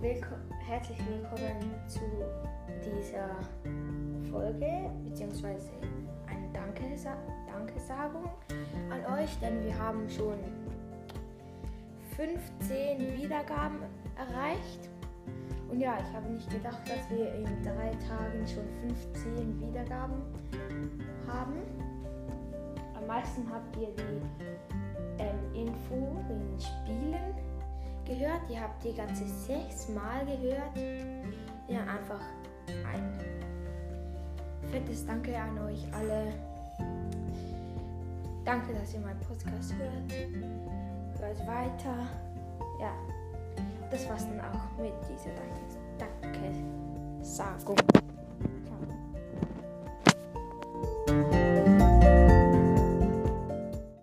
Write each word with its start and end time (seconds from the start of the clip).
Willko 0.00 0.36
herzlich 0.64 0.98
willkommen 1.08 1.74
zu 1.88 2.00
dieser 2.84 3.30
Folge, 4.30 4.90
beziehungsweise 5.02 5.72
eine 6.28 6.48
Dankesa 6.52 7.16
Dankesagung 7.50 8.30
an 8.90 9.18
euch, 9.18 9.36
denn 9.40 9.64
wir 9.64 9.76
haben 9.76 10.08
schon 10.08 10.38
15 12.14 13.16
Wiedergaben 13.20 13.78
erreicht. 14.16 14.88
Und 15.68 15.80
ja, 15.80 15.98
ich 15.98 16.14
habe 16.14 16.30
nicht 16.32 16.48
gedacht, 16.48 16.88
dass 16.88 17.10
wir 17.10 17.34
in 17.34 17.62
drei 17.64 17.90
Tagen 18.06 18.46
schon 18.46 18.68
15 19.14 19.60
Wiedergaben 19.60 20.22
haben. 21.26 21.54
Am 22.94 23.04
meisten 23.04 23.50
habt 23.50 23.76
ihr 23.76 23.88
die 23.96 24.48
ähm, 25.18 25.54
Info, 25.54 26.22
den 26.28 26.60
Spiel 26.60 26.97
gehört. 28.08 28.40
Die 28.48 28.58
habt 28.58 28.84
ihr 28.84 28.94
ganze 28.94 29.26
sechs 29.26 29.88
Mal 29.88 30.24
gehört. 30.26 30.76
Ja, 31.68 31.80
einfach 31.82 32.20
ein 32.92 33.18
fettes 34.70 35.06
Danke 35.06 35.36
an 35.38 35.58
euch 35.58 35.86
alle. 35.92 36.32
Danke, 38.44 38.72
dass 38.74 38.94
ihr 38.94 39.00
meinen 39.00 39.20
Podcast 39.20 39.74
hört. 39.74 41.20
Hört 41.20 41.46
weiter. 41.46 42.06
Ja, 42.80 42.92
das 43.90 44.08
war's 44.08 44.26
dann 44.26 44.40
auch 44.40 44.78
mit 44.80 44.94
dieser 45.08 45.34
Danke-Sagung. 45.98 47.76